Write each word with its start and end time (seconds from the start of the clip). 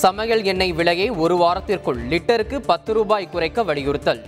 சமையல் 0.00 0.42
எண்ணெய் 0.42 0.72
விலையை 0.72 1.10
ஒரு 1.10 1.36
வாரத்திற்குள் 1.36 1.98
லிட்டருக்கு 2.08 2.58
பத்து 2.58 2.92
ரூபாய் 2.92 3.28
குறைக்க 3.28 3.62
வலியுறுத்தல். 3.62 4.22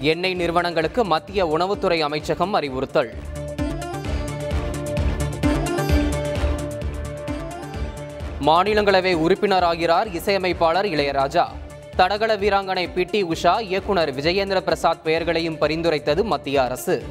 எண்ணெய் 0.00 0.34
நிறுவனங்களுக்கு 0.34 1.04
மத்திய 1.04 1.46
உணவுத்துறை 1.46 2.00
அமைச்சகம் 2.00 2.52
அறிவுறுத்தல். 2.52 3.14
மாநிலங்களவை 8.46 9.14
உறுப்பினராகிறார் 9.14 10.14
இசையமைப்பாளர் 10.14 10.86
இளையராஜா. 10.86 11.46
தடகள 11.96 12.36
வீராங்கனை 12.36 12.92
பி 12.94 13.04
டி 13.04 13.24
உஷா 13.24 13.60
இயக்குனர் 13.60 14.14
விஜயேந்திர 14.14 14.60
பிரசாத் 14.60 15.04
பெயர்களையும் 15.04 15.60
பரிந்துரைத்தது 15.60 16.24
மத்திய 16.24 16.62
அரசு. 16.62 17.02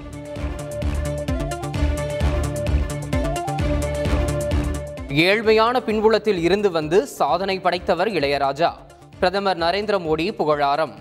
ஏழ்மையான 5.25 5.79
பின்புலத்தில் 5.79 6.39
இருந்து 6.39 6.71
வந்து 6.71 7.07
சாதனை 7.07 7.59
படைத்தவர் 7.59 8.07
இளையராஜா. 8.07 8.71
பிரதமர் 9.19 9.57
நரேந்திர 9.57 9.95
மோடி 10.07 10.25
புகழாரம். 10.31 10.93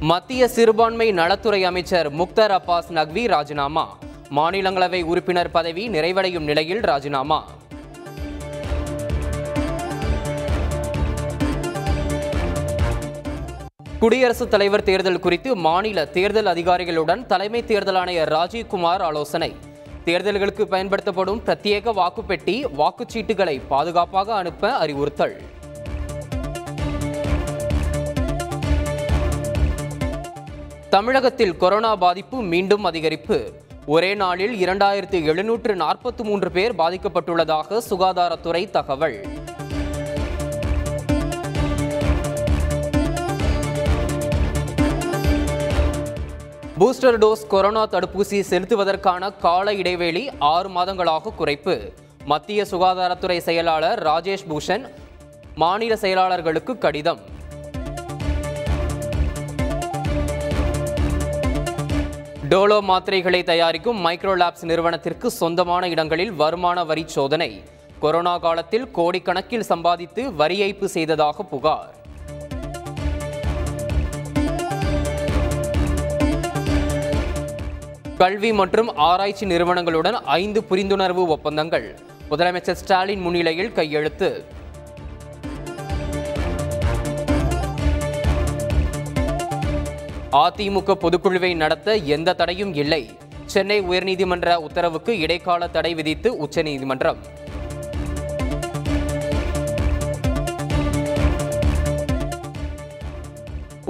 மத்திய 0.00 0.48
சிறுபான்மை 0.48 1.12
நலத்துறை 1.12 1.64
அமைச்சர் 1.64 2.12
முக்தர் 2.14 2.58
அப்பாஸ் 2.58 2.90
நக்வி 2.90 3.26
ராஜினாமா. 3.26 3.98
மாநிலங்களவை 4.36 5.02
உறுப்பினர் 5.02 5.50
பதவி 5.50 5.88
நிறைவடையும் 5.88 6.48
நிலையில் 6.50 6.80
ராஜினாமா. 6.80 7.46
குடியரசுத் 14.00 14.50
தலைவர் 14.50 14.82
தேர்தல் 14.82 15.18
குறித்து 15.18 15.56
மாநில 15.56 16.04
தேர்தல் 16.04 16.46
அதிகாரிகளுடன் 16.46 17.26
தலைமை 17.26 17.64
தேர்தல் 17.64 17.94
ஆணையர் 17.94 18.32
ராஜீவ்குமார் 18.32 19.00
ஆலோசனை. 19.00 19.56
தேர்தல்களுக்கு 20.04 20.62
பயன்படுத்தப்படும் 20.62 21.42
பிரத்யேக 21.46 21.94
வாக்குப்பெட்டி 21.94 22.64
வாக்குச்சீட்டுகளை 22.64 23.60
பாதுகாப்பாக 23.68 24.34
அனுப்ப 24.34 24.72
அறிவுறுத்தல். 24.72 25.40
தமிழகத்தில் 30.90 31.56
கொரோனா 31.56 31.96
பாதிப்பு 31.96 32.42
மீண்டும் 32.42 32.84
அதிகரிப்பு. 32.84 33.52
ஒரே 33.86 34.14
நாளில் 34.14 34.66
இரண்டாயிரத்து 34.66 35.24
எழுநூற்று 35.24 35.74
நாற்பத்தி 35.74 36.22
மூன்று 36.22 36.50
பேர் 36.50 36.74
பாதிக்கப்பட்டுள்ளதாக 36.74 37.80
சுகாதாரத்துறை 37.90 38.70
தகவல். 38.70 39.24
பூஸ்டர் 46.80 47.16
டோஸ் 47.22 47.46
கொரோனா 47.46 47.86
தடுப்பூசி 47.86 48.38
செலுத்துவதற்கான 48.50 49.38
கால 49.38 49.74
இடைவெளி 49.74 50.30
ஆறு 50.38 50.68
மாதங்களாக 50.68 51.32
குறைப்பு. 51.38 51.92
மத்திய 52.24 52.62
சுகாதாரத்துறை 52.62 53.38
செயலாளர் 53.38 54.02
ராஜேஷ் 54.02 54.46
பூஷன் 54.48 54.90
மாநில 55.54 55.94
செயலாளர்களுக்கு 55.94 56.78
கடிதம். 56.78 57.20
டோலோ 62.48 62.80
மாத்திரைகளை 62.90 63.44
தயாரிக்கும் 63.44 64.06
மைக்ரோலாப்ஸ் 64.06 64.64
நிறுவனத்திற்கு 64.64 65.30
சொந்தமான 65.30 65.88
இடங்களில் 65.88 66.32
வருமான 66.32 66.84
வரி 66.84 67.04
சோதனை. 67.06 67.62
கொரோனா 67.98 68.38
காலத்தில் 68.38 68.90
கோடிக்கணக்கில் 68.94 69.70
சம்பாதித்து 69.72 70.34
வரி 70.34 70.72
ஏய்ப்பு 70.72 70.84
செய்ததாக 70.84 71.42
புகார். 71.42 71.94
கல்வி 78.20 78.52
மற்றும் 78.52 78.96
ஆராய்ச்சி 78.96 79.46
நிறுவனங்களுடன் 79.46 80.16
ஐந்து 80.24 80.60
புரிந்துணர்வு 80.70 81.22
ஒப்பந்தங்கள். 81.26 81.98
முதலமைச்சர் 82.30 82.78
ஸ்டாலின் 82.80 83.20
முன்னிலையில் 83.20 83.72
கையெழுத்து. 83.72 84.44
அதிமுக 90.32 90.96
பொதுக்குழுவை 91.04 91.56
நடத்த 91.56 91.96
எந்த 91.96 92.32
தடையும் 92.32 92.74
இல்லை. 92.74 93.02
சென்னை 93.46 93.82
உயர்நீதிமன்ற 93.82 94.56
உத்தரவுக்கு 94.56 95.18
இடைக்கால 95.18 95.68
தடை 95.68 95.94
விதித்து 95.94 96.36
உச்சநீதிமன்றம். 96.36 97.18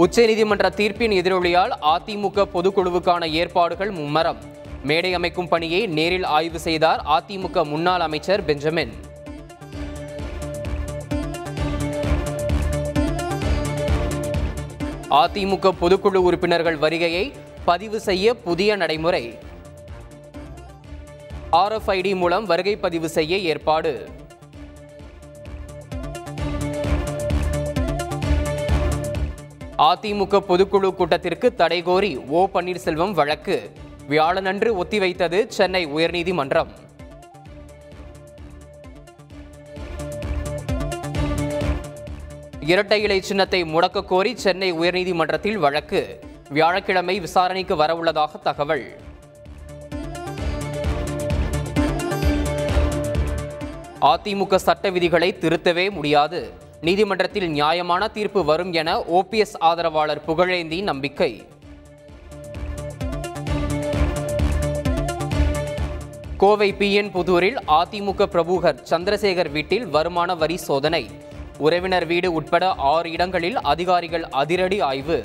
உச்சநீதிமன்ற 0.02 0.66
தீர்ப்பின் 0.78 1.14
எதிரொலியால் 1.20 1.72
அதிமுக 1.94 2.44
பொதுக்குழுவுக்கான 2.52 3.22
ஏற்பாடுகள் 3.30 3.90
மும்மரம். 3.90 4.38
மேடை 4.82 5.14
அமைக்கும் 5.14 5.48
பணியை 5.48 5.80
நேரில் 5.96 6.26
ஆய்வு 6.36 6.58
செய்தார் 6.66 7.00
அதிமுக 7.16 7.64
முன்னாள் 7.64 8.00
அமைச்சர் 8.00 8.44
பெஞ்சமின். 8.44 8.92
அதிமுக 15.22 15.72
பொதுக்குழு 15.80 16.20
உறுப்பினர்கள் 16.28 16.78
வருகையை 16.78 17.32
பதிவு 17.64 18.00
செய்ய 18.00 18.34
புதிய 18.34 18.76
நடைமுறை. 18.76 19.24
ஆர்எஃப்ஐடி 21.52 22.14
மூலம் 22.16 22.46
வருகை 22.46 22.76
பதிவு 22.76 23.08
செய்ய 23.08 23.36
ஏற்பாடு. 23.52 23.92
அதிமுக 29.80 30.38
பொதுக்குழு 30.48 30.94
கூட்டத்திற்கு 30.94 31.54
தடை 31.54 31.82
கோரி 31.82 32.16
ஓ 32.16 32.48
பன்னீர்செல்வம் 32.54 33.12
வழக்கு. 33.12 33.72
வியாழனன்று 34.08 34.70
ஒத்திவைத்தது 34.82 35.46
சென்னை 35.46 35.86
உயர்நீதிமன்றம். 35.86 36.66
இரட்டை 42.60 43.02
இலை 43.02 43.20
சின்னத்தை 43.20 43.64
முடக்க 43.64 44.04
கோரி 44.04 44.36
சென்னை 44.36 44.72
உயர்நீதிமன்றத்தில் 44.72 45.60
வழக்கு. 45.66 46.20
வியாழக்கிழமை 46.48 47.20
விசாரணைக்கு 47.20 47.76
வரவுள்ளதாக 47.76 48.42
தகவல். 48.42 48.86
அதிமுக 54.00 54.54
சட்ட 54.56 54.90
விதிகளை 54.90 55.36
திருத்தவே 55.40 55.90
முடியாது. 55.90 56.68
நீதிமன்றத்தில் 56.80 57.50
நியாயமான 57.50 58.08
தீர்ப்பு 58.08 58.44
வரும் 58.44 58.72
என 58.72 58.98
ஓபிஎஸ் 59.00 59.56
ஆதரவாளர் 59.58 60.22
புகழேந்தி 60.26 60.82
நம்பிக்கை. 60.82 61.46
கோவை 66.36 66.72
பிஎன் 66.72 67.10
புதூரில் 67.10 67.58
அதிமுக 67.68 68.26
பிரமுகர் 68.26 68.82
சந்திரசேகர் 68.90 69.50
வீட்டில் 69.50 69.86
வருமான 69.86 70.34
வரி 70.34 70.56
சோதனை. 70.56 71.10
உறவினர் 71.58 72.06
வீடு 72.06 72.32
உட்பட 72.32 72.72
ஆறு 72.74 73.10
இடங்களில் 73.10 73.60
அதிகாரிகள் 73.60 74.24
அதிரடி 74.24 74.80
ஆய்வு. 74.80 75.24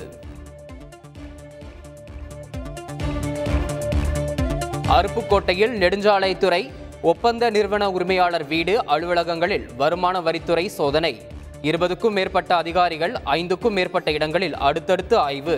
அருப்புக்கோட்டையில் 4.88 5.76
நெடுஞ்சாலைத்துறை 5.82 6.70
ஒப்பந்த 7.02 7.50
நிறுவன 7.50 7.90
உரிமையாளர் 7.90 8.46
வீடு 8.46 8.84
அலுவலகங்களில் 8.86 9.66
வருமான 9.76 10.20
வரித்துறை 10.20 10.66
சோதனை. 10.66 11.34
இருபதுக்கும் 11.68 12.16
மேற்பட்ட 12.16 12.50
அதிகாரிகள் 12.56 13.14
ஐந்துக்கும் 13.36 13.76
மேற்பட்ட 13.78 14.12
இடங்களில் 14.16 14.56
அடுத்தடுத்து 14.68 15.16
ஆய்வு. 15.18 15.56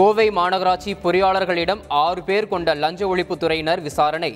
கோவை 0.00 0.26
மாநகராட்சி 0.30 0.92
பொறியாளர்களிடம் 1.04 1.82
ஆறு 1.88 2.22
பேர் 2.22 2.48
கொண்ட 2.48 2.74
லஞ்ச 2.74 3.16
ஒழிப்புத்துறையினர் 3.16 3.82
விசாரணை. 3.82 4.32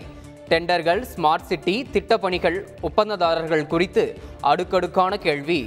டெண்டர்கள் 0.48 1.00
ஸ்மார்ட் 1.14 1.48
சிட்டி 1.50 1.74
திட்டப்பணிகள் 1.92 2.58
ஒப்பந்ததாரர்கள் 2.80 3.66
குறித்து 3.66 4.04
அடுக்கடுக்கான 4.40 5.18
கேள்வி. 5.18 5.60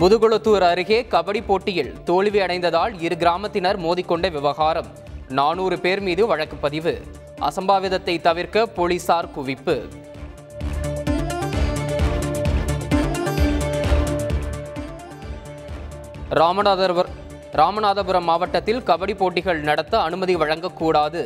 முதுகுளத்தூர் 0.00 0.64
அருகே 0.68 0.98
கபடி 1.10 1.40
போட்டியில் 1.46 1.90
தோல்வி 2.04 2.38
அடைந்ததால் 2.38 2.92
இரு 3.00 3.16
கிராமத்தினர் 3.16 3.78
மோதிக்கொண்ட 3.84 4.30
விவகாரம். 4.30 4.86
நானூறு 5.28 5.78
பேர் 5.78 6.02
மீது 6.06 6.26
வழக்கு 6.26 6.56
பதிவு. 6.56 6.94
அசம்பாவிதத்தை 7.48 8.20
தவிர்க்க 8.20 8.66
போலீசார் 8.66 9.28
குவிப்பு. 9.36 9.76
ராமநாதபுரம் 16.30 17.12
ராமநாதபுரம் 17.52 18.28
மாவட்டத்தில் 18.32 18.82
கபடி 18.82 19.16
போட்டிகள் 19.16 19.60
நடத்த 19.60 20.00
அனுமதி 20.00 20.36
வழங்கக்கூடாது. 20.36 21.24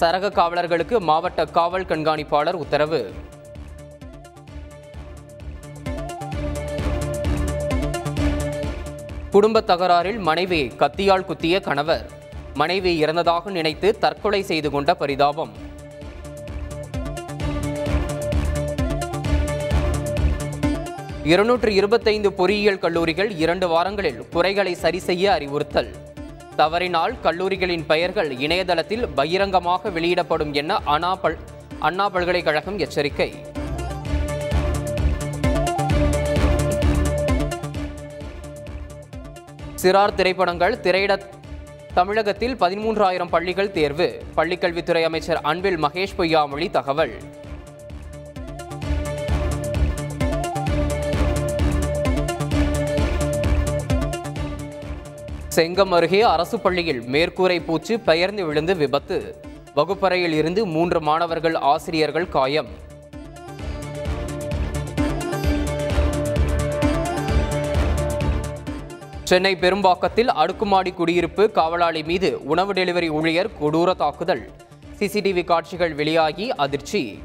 சரக 0.00 0.34
காவலர்களுக்கு 0.40 0.98
மாவட்ட 1.00 1.44
காவல் 1.44 1.90
கண்காணிப்பாளர் 1.92 2.60
உத்தரவு. 2.64 3.02
குடும்ப 9.34 9.60
தகராறில் 9.60 10.18
மனைவியை 10.18 10.66
கத்தியால் 10.78 11.24
குத்திய 11.24 11.60
கணவர். 11.60 12.04
மனைவி 12.54 12.90
இறந்ததாக 13.02 13.50
நினைத்து 13.50 13.98
தற்கொலை 13.98 14.42
செய்து 14.42 14.70
கொண்ட 14.70 14.94
பரிதாபம். 14.94 15.52
இருநூற்று 21.24 21.74
இருபத்தைந்து 21.74 22.32
பொறியியல் 22.32 22.78
கல்லூரிகள் 22.78 23.30
இரண்டு 23.36 23.68
வாரங்களில் 23.68 24.28
குறைகளை 24.28 24.74
சரி 24.74 24.98
செய்ய 24.98 25.32
அறிவுறுத்தல். 25.32 25.90
தவறினால் 26.56 27.14
கல்லூரிகளின் 27.20 27.86
பெயர்கள் 27.86 28.30
இணையதளத்தில் 28.30 29.08
பகிரங்கமாக 29.08 29.90
வெளியிடப்படும் 29.90 30.52
என 30.52 30.78
அண்ணா 30.94 31.14
பல் 31.14 31.38
அண்ணா 31.78 32.08
பல்கலைக்கழகம் 32.08 32.78
எச்சரிக்கை. 32.78 33.30
சிறார் 39.82 40.14
திரைப்படங்கள் 40.14 40.80
திரையிட 40.80 41.18
தமிழகத்தில் 41.94 42.54
பதிமூன்றாயிரம் 42.54 43.28
பள்ளிகள் 43.28 43.70
தேர்வு. 43.70 44.22
பள்ளிக்கல்வித்துறை 44.36 45.02
அமைச்சர் 45.02 45.40
அன்பில் 45.40 45.82
மகேஷ் 45.82 46.14
பொய்யாமொழி 46.18 46.70
தகவல். 46.70 47.14
செங்கம் 55.56 55.88
அருகே 55.88 56.20
அரசு 56.20 56.60
பள்ளியில் 56.60 57.02
மேற்கூரை 57.02 57.64
பூச்சு 57.64 58.00
பெயர்ந்து 58.00 58.44
விழுந்து 58.44 58.76
விபத்து. 58.76 59.18
வகுப்பறையில் 59.74 60.32
இருந்து 60.32 60.66
மூன்று 60.66 61.00
மாணவர்கள் 61.00 61.54
ஆசிரியர்கள் 61.54 62.28
காயம். 62.28 62.92
சென்னை 69.24 69.56
பெரும்பாக்கத்தில் 69.60 70.30
அடுக்குமாடி 70.42 70.90
குடியிருப்பு 70.92 71.50
காவலாளி 71.50 72.02
மீது 72.02 72.44
உணவு 72.44 72.72
டெலிவரி 72.72 73.08
ஊழியர் 73.08 73.48
கொடூர 73.60 73.94
தாக்குதல். 73.94 74.50
சிசிடிவி 74.98 75.44
காட்சிகள் 75.44 75.94
வெளியாகி 75.94 76.50
அதிர்ச்சி. 76.50 77.22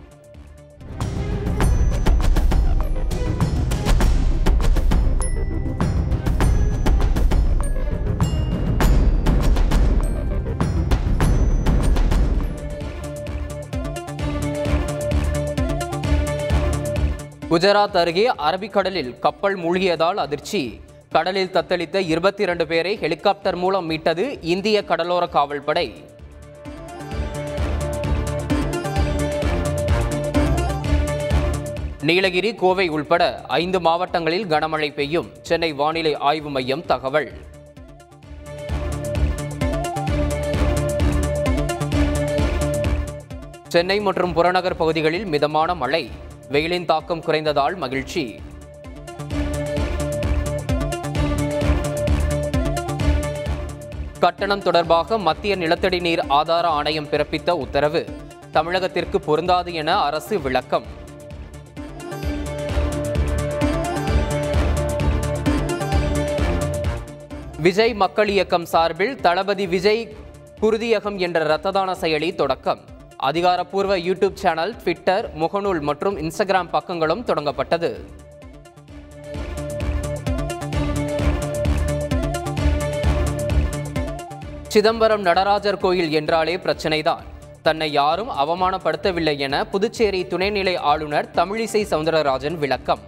குஜராத் 17.49 17.97
அருகே 17.97 18.31
அரபிக்கடலில் 18.31 19.19
கப்பல் 19.19 19.57
மூழ்கியதால் 19.57 20.19
அதிர்ச்சி. 20.25 20.81
கடலில் 21.09 21.53
தத்தளித்த 21.53 21.95
இருபத்தி 22.07 22.41
இரண்டு 22.43 22.67
பேரை 22.67 22.97
ஹெலிகாப்டர் 22.97 23.55
மூலம் 23.55 23.85
மீட்டது 23.85 24.41
இந்திய 24.41 24.83
கடலோர 24.83 25.27
காவல்படை. 25.27 25.85
நீலகிரி 32.01 32.55
கோவை 32.55 32.87
உள்பட 32.87 33.41
ஐந்து 33.47 33.79
மாவட்டங்களில் 33.79 34.45
கனமழை 34.45 34.93
பெய்யும். 34.93 35.31
சென்னை 35.41 35.71
வானிலை 35.73 36.15
ஆய்வு 36.15 36.49
மையம் 36.49 36.85
தகவல். 36.85 37.31
சென்னை 43.67 43.99
மற்றும் 43.99 44.33
புறநகர் 44.33 44.77
பகுதிகளில் 44.77 45.25
மிதமான 45.25 45.75
மழை. 45.75 46.09
வெயிலின் 46.49 46.85
தாக்கம் 46.85 47.23
குறைந்ததால் 47.23 47.75
மகிழ்ச்சி. 47.75 48.39
கட்டணம் 54.19 54.61
தொடர்பாக 54.61 55.17
மத்திய 55.17 55.55
நிலத்தடி 55.55 55.99
நீர் 55.99 56.27
ஆதார 56.27 56.67
ஆணையம் 56.67 57.07
பிறப்பித்த 57.07 57.49
உத்தரவு. 57.51 58.05
தமிழகத்திற்கு 58.53 59.17
பொருந்தாது 59.17 59.73
என 59.73 59.97
அரசு 59.97 60.39
விளக்கம். 60.39 60.85
விஜய் 67.57 67.93
மக்கள் 67.93 68.27
இயக்கம் 68.27 68.65
சார்பில் 68.65 69.21
தளபதி 69.21 69.67
விஜய் 69.67 70.15
குருதியகம் 70.61 71.17
என்ற 71.17 71.43
இரத்த 71.43 71.71
தான 71.71 71.93
செயலி 71.93 72.35
தொடக்கம். 72.35 72.79
அதிகாரப்பூர்வ 73.17 73.97
யூடியூப் 73.97 74.33
சேனல் 74.33 74.75
ட்விட்டர் 74.75 75.37
முகநூல் 75.37 75.81
மற்றும் 75.81 76.17
இன்ஸ்டாகிராம் 76.17 76.73
பக்கங்களும் 76.73 77.23
தொடங்கப்பட்டது. 77.23 77.91
சிதம்பரம் 84.73 85.21
நடராஜர் 85.21 85.77
கோயில் 85.77 86.11
என்றாலே 86.11 86.57
பிரச்சனைதான். 86.57 87.23
தன்னை 87.61 87.91
யாரும் 87.91 88.29
அவமானப்படுத்தவில்லை 88.29 89.37
என 89.37 89.65
புதுச்சேரி 89.65 90.23
துணைநிலை 90.23 90.77
ஆளுநர் 90.77 91.29
தமிழிசை 91.35 91.81
சவுந்தரராஜன் 91.91 92.57
விளக்கம். 92.57 92.99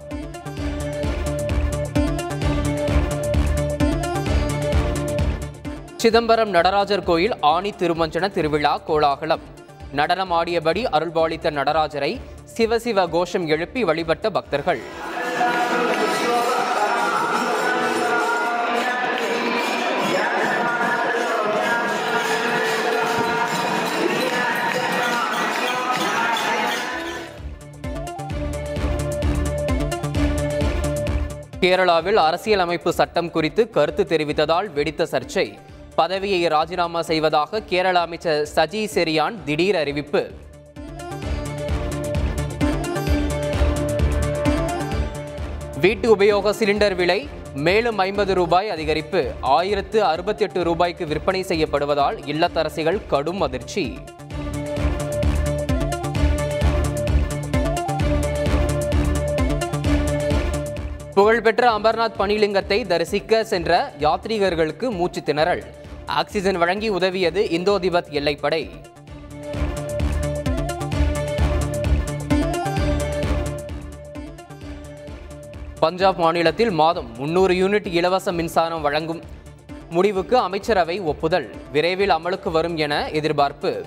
சிதம்பரம் 5.96 6.50
நடராஜர் 6.50 7.04
கோயில் 7.04 7.40
ஆணி 7.40 7.70
திருமஞ்சன 7.70 8.32
திருவிழா 8.32 8.78
கோலாகலம். 8.78 9.40
நடனமாடியபடி 9.96 10.84
அருள்பாலித்த 10.92 11.52
நடராஜரை 11.52 12.20
சிவசிவ 12.58 13.10
கோஷம் 13.10 13.48
எழுப்பி 13.48 13.84
வழிபட்ட 13.84 14.30
பக்தர்கள். 14.30 14.80
கேரளாவில் 31.62 32.16
அரசியலமைப்பு 32.16 32.94
சட்டம் 32.94 33.32
குறித்து 33.32 33.70
கருத்து 33.70 34.04
தெரிவித்ததால் 34.04 34.74
வெடித்த 34.74 35.08
சர்ச்சை. 35.12 35.58
பதவியை 35.96 36.48
ராஜினாமா 36.48 37.02
செய்வதாக 37.02 37.62
கேரள 37.62 38.00
அமைச்சர் 38.00 38.48
சஜி 38.56 38.82
செரியான் 38.96 39.36
திடீர் 39.46 39.76
அறிவிப்பு. 39.76 40.32
வீட்டு 45.82 46.16
உபயோக 46.16 46.54
சிலிண்டர் 46.60 46.96
விலை 46.96 47.30
மேலும் 47.54 47.98
ஐம்பது 47.98 48.34
ரூபாய் 48.34 48.70
அதிகரிப்பு. 48.70 49.22
ஆயிரத்து 49.42 50.04
அறுபத்தி 50.04 50.44
எட்டு 50.44 50.64
ரூபாய்க்கு 50.64 51.08
விற்பனை 51.08 51.44
செய்யப்படுவதால் 51.44 52.18
இல்லத்தரசிகள் 52.18 53.02
கடும் 53.08 53.42
அதிர்ச்சி. 53.42 53.98
புகழ்பெற்ற 61.22 61.78
அமர்நாத் 61.78 62.20
பனிலிங்கத்தை 62.20 62.88
தரிசிக்க 62.88 63.44
சென்ற 63.44 63.94
யாத்ரீகர்களுக்கு 64.00 64.90
மூச்சு 64.90 65.22
திணறல். 65.22 65.64
ஆக்சிஜன் 66.06 66.58
வழங்கி 66.58 66.90
உதவியது 66.90 67.50
இந்தோ 67.50 67.80
திபத் 67.80 68.10
எல்லைப்படை. 68.12 68.70
பஞ்சாப் 75.80 76.20
மாநிலத்தில் 76.20 76.72
மாதம் 76.72 77.12
முன்னூறு 77.18 77.54
யூனிட் 77.54 77.88
இலவச 77.88 78.32
மின்சாரம் 78.32 78.82
வழங்கும். 78.82 79.22
முடிவுக்கு 79.90 80.38
அமைச்சரவை 80.38 81.00
ஒப்புதல். 81.00 81.56
விரைவில் 81.72 82.10
அமலுக்கு 82.10 82.52
வரும் 82.52 82.78
என 82.78 83.10
எதிர்பார்ப்பு. 83.10 83.86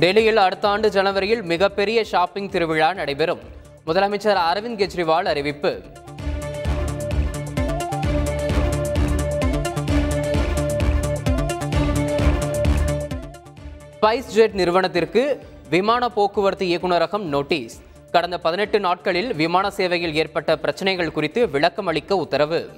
டெல்லியில் 0.00 0.36
அடுத்த 0.36 0.68
ஆண்டு 0.68 0.90
ஜனவரியில் 0.90 1.42
மிகப்பெரிய 1.42 2.04
ஷாப்பிங் 2.04 2.48
திருவிழா 2.48 2.92
நடைபெறும். 2.92 3.40
முதலமைச்சர் 3.86 4.38
அரவிந்த் 4.50 4.78
கெஜ்ரிவால் 4.80 5.28
அறிவிப்பு. 5.32 5.82
ஸ்பைஸ் 14.00 14.28
ஜெட் 14.36 14.52
நிறுவனத்திற்கு 14.52 15.46
விமான 15.70 16.08
போக்குவரத்து 16.08 16.66
இயக்குநரகம் 16.66 17.22
நோட்டீஸ். 17.22 17.82
கடந்த 18.12 18.38
பதினெட்டு 18.38 18.80
நாட்களில் 18.80 19.34
விமான 19.34 19.70
சேவையில் 19.70 20.14
ஏற்பட்ட 20.14 20.56
பிரச்சனைகள் 20.56 21.12
குறித்து 21.12 21.50
விளக்கம் 21.50 21.86
அளிக்க 21.86 22.16
உத்தரவு. 22.16 22.70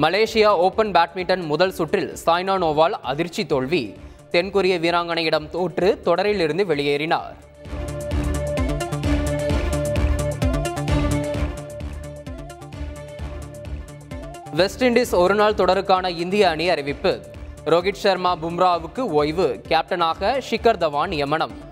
மலேசியா 0.00 0.46
ஓபன் 0.46 0.90
பேட்மிண்டன் 0.90 1.46
முதல் 1.46 1.70
சுற்றில் 1.70 2.16
சாய்னா 2.26 2.54
நோவால் 2.64 2.90
அதிர்ச்சி 2.90 3.46
தோல்வி. 3.46 3.94
தென்கொரிய 4.32 4.78
வீராங்கனையிடம் 4.78 5.48
தோற்று 5.48 6.00
தொடரில் 6.00 6.40
இருந்து 6.40 6.64
வெளியேறினார். 6.64 7.36
வெஸ்ட் 14.52 14.84
இண்டீஸ் 14.84 15.14
ஒருநாள் 15.14 15.54
தொடருக்கான 15.54 16.16
இந்திய 16.16 16.48
அணி 16.48 16.68
அறிவிப்பு. 16.68 17.20
ரோஹித் 17.64 17.92
சர்மா 17.92 18.36
பும்ராவுக்கு 18.36 19.00
ஓய்வு. 19.00 19.62
கேப்டனாக 19.68 20.40
ஷிகர் 20.50 20.76
தவான் 20.76 21.06
நியமனம். 21.06 21.67